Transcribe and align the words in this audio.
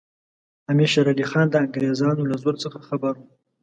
امیر 0.71 0.89
شېر 0.93 1.07
علي 1.11 1.25
خان 1.31 1.45
د 1.49 1.55
انګریزانو 1.63 2.29
له 2.31 2.35
زور 2.43 2.55
څخه 2.63 2.77
خبر 2.87 3.13
وو. 3.17 3.25